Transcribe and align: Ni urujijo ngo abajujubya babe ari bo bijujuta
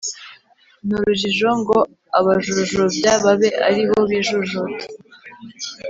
Ni 0.85 0.93
urujijo 0.99 1.49
ngo 1.59 1.77
abajujubya 2.19 3.11
babe 3.23 3.49
ari 3.67 3.81
bo 3.89 3.99
bijujuta 4.09 4.83